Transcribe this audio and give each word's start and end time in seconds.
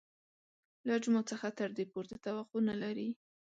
له 0.87 0.93
جومات 1.03 1.25
څخه 1.31 1.47
تر 1.59 1.69
دې 1.77 1.85
پورته 1.91 2.15
توقع 2.25 2.61
نه 2.69 2.75
لري. 2.83 3.09